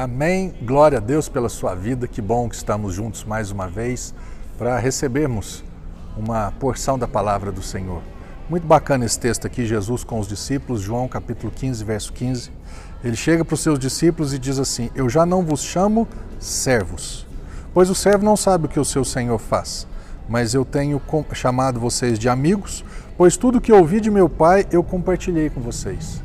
Amém. 0.00 0.54
Glória 0.62 0.96
a 0.96 1.00
Deus 1.00 1.28
pela 1.28 1.50
sua 1.50 1.74
vida. 1.74 2.08
Que 2.08 2.22
bom 2.22 2.48
que 2.48 2.54
estamos 2.54 2.94
juntos 2.94 3.22
mais 3.22 3.50
uma 3.50 3.68
vez 3.68 4.14
para 4.56 4.78
recebermos 4.78 5.62
uma 6.16 6.50
porção 6.52 6.98
da 6.98 7.06
palavra 7.06 7.52
do 7.52 7.60
Senhor. 7.60 8.00
Muito 8.48 8.66
bacana 8.66 9.04
esse 9.04 9.20
texto 9.20 9.46
aqui, 9.46 9.66
Jesus 9.66 10.02
com 10.02 10.18
os 10.18 10.26
discípulos, 10.26 10.80
João 10.80 11.06
capítulo 11.06 11.52
15, 11.54 11.84
verso 11.84 12.14
15. 12.14 12.50
Ele 13.04 13.14
chega 13.14 13.44
para 13.44 13.52
os 13.52 13.60
seus 13.60 13.78
discípulos 13.78 14.32
e 14.32 14.38
diz 14.38 14.58
assim: 14.58 14.88
Eu 14.94 15.06
já 15.10 15.26
não 15.26 15.44
vos 15.44 15.60
chamo 15.60 16.08
servos, 16.38 17.26
pois 17.74 17.90
o 17.90 17.94
servo 17.94 18.24
não 18.24 18.38
sabe 18.38 18.64
o 18.64 18.68
que 18.70 18.80
o 18.80 18.84
seu 18.86 19.04
senhor 19.04 19.38
faz, 19.38 19.86
mas 20.26 20.54
eu 20.54 20.64
tenho 20.64 20.98
chamado 21.34 21.78
vocês 21.78 22.18
de 22.18 22.26
amigos, 22.26 22.82
pois 23.18 23.36
tudo 23.36 23.60
que 23.60 23.70
ouvi 23.70 24.00
de 24.00 24.10
meu 24.10 24.30
Pai 24.30 24.66
eu 24.72 24.82
compartilhei 24.82 25.50
com 25.50 25.60
vocês. 25.60 26.22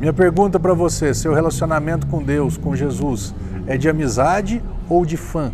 Minha 0.00 0.14
pergunta 0.14 0.58
para 0.58 0.72
você: 0.72 1.12
seu 1.12 1.34
relacionamento 1.34 2.06
com 2.06 2.22
Deus, 2.22 2.56
com 2.56 2.74
Jesus, 2.74 3.34
é 3.66 3.76
de 3.76 3.86
amizade 3.86 4.62
ou 4.88 5.04
de 5.04 5.18
fã? 5.18 5.52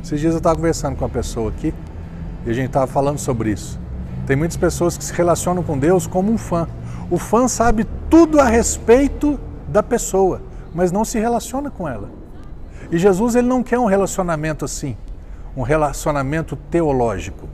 Esses 0.00 0.20
dias 0.20 0.32
eu 0.32 0.38
estava 0.38 0.54
conversando 0.54 0.94
com 0.94 1.04
uma 1.04 1.10
pessoa 1.10 1.50
aqui 1.50 1.74
e 2.46 2.50
a 2.50 2.52
gente 2.52 2.68
estava 2.68 2.86
falando 2.86 3.18
sobre 3.18 3.50
isso. 3.50 3.76
Tem 4.28 4.36
muitas 4.36 4.56
pessoas 4.56 4.96
que 4.96 5.02
se 5.02 5.12
relacionam 5.12 5.64
com 5.64 5.76
Deus 5.76 6.06
como 6.06 6.30
um 6.30 6.38
fã. 6.38 6.68
O 7.10 7.18
fã 7.18 7.48
sabe 7.48 7.84
tudo 8.08 8.38
a 8.40 8.44
respeito 8.44 9.40
da 9.66 9.82
pessoa, 9.82 10.40
mas 10.72 10.92
não 10.92 11.04
se 11.04 11.18
relaciona 11.18 11.68
com 11.68 11.88
ela. 11.88 12.10
E 12.92 12.96
Jesus 12.96 13.34
ele 13.34 13.48
não 13.48 13.64
quer 13.64 13.80
um 13.80 13.86
relacionamento 13.86 14.64
assim, 14.64 14.96
um 15.56 15.62
relacionamento 15.62 16.54
teológico 16.54 17.48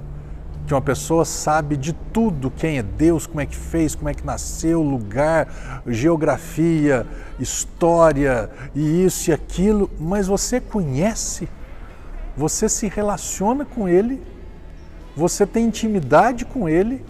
que 0.67 0.73
uma 0.73 0.81
pessoa 0.81 1.25
sabe 1.25 1.77
de 1.77 1.93
tudo, 1.93 2.51
quem 2.51 2.79
é 2.79 2.83
Deus, 2.83 3.27
como 3.27 3.41
é 3.41 3.47
que 3.47 3.57
fez, 3.57 3.95
como 3.95 4.09
é 4.09 4.15
que 4.15 4.25
nasceu, 4.25 4.83
lugar, 4.83 5.83
geografia, 5.87 7.07
história 7.39 8.51
e 8.75 9.05
isso 9.05 9.31
e 9.31 9.33
aquilo, 9.33 9.91
mas 10.01 10.27
você 10.27 10.61
conhece, 10.61 11.49
você 12.37 12.69
se 12.69 12.89
relaciona 12.89 13.65
com 13.65 13.87
Ele, 13.89 14.23
você 15.15 15.47
tem 15.47 15.67
intimidade 15.67 16.47
com 16.47 16.67
Ele, 16.67 17.05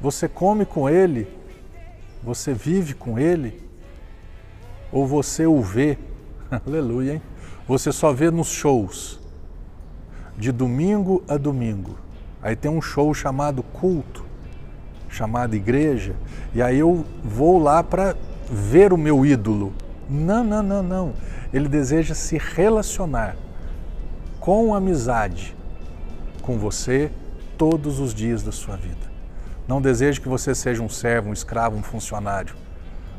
você 0.00 0.28
come 0.28 0.64
com 0.64 0.88
Ele, 0.88 1.26
você 2.22 2.54
vive 2.54 2.94
com 2.94 3.18
Ele, 3.18 3.60
ou 4.92 5.04
você 5.04 5.46
o 5.46 5.60
vê, 5.60 5.98
aleluia, 6.64 7.14
hein? 7.14 7.22
Você 7.66 7.90
só 7.92 8.12
vê 8.12 8.30
nos 8.30 8.48
shows 8.48 9.27
de 10.38 10.52
domingo 10.52 11.22
a 11.28 11.36
domingo. 11.36 11.98
Aí 12.40 12.54
tem 12.54 12.70
um 12.70 12.80
show 12.80 13.12
chamado 13.12 13.62
culto, 13.62 14.24
chamado 15.08 15.56
igreja, 15.56 16.14
e 16.54 16.62
aí 16.62 16.78
eu 16.78 17.04
vou 17.24 17.58
lá 17.58 17.82
para 17.82 18.16
ver 18.48 18.92
o 18.92 18.96
meu 18.96 19.26
ídolo. 19.26 19.74
Não, 20.08 20.44
não, 20.44 20.62
não, 20.62 20.82
não. 20.82 21.12
Ele 21.52 21.68
deseja 21.68 22.14
se 22.14 22.38
relacionar 22.38 23.36
com 24.38 24.74
amizade 24.74 25.56
com 26.40 26.56
você 26.56 27.10
todos 27.58 27.98
os 27.98 28.14
dias 28.14 28.42
da 28.42 28.52
sua 28.52 28.76
vida. 28.76 29.08
Não 29.66 29.82
deseja 29.82 30.20
que 30.20 30.28
você 30.28 30.54
seja 30.54 30.82
um 30.82 30.88
servo, 30.88 31.28
um 31.28 31.32
escravo, 31.32 31.76
um 31.76 31.82
funcionário, 31.82 32.54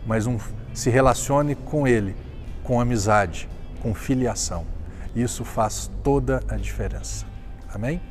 mas 0.07 0.25
um, 0.25 0.39
se 0.73 0.89
relacione 0.89 1.53
com 1.53 1.87
ele, 1.87 2.15
com 2.63 2.81
amizade, 2.81 3.47
com 3.83 3.93
filiação. 3.93 4.65
Isso 5.15 5.43
faz 5.43 5.89
toda 6.03 6.41
a 6.47 6.55
diferença. 6.55 7.25
Amém? 7.73 8.01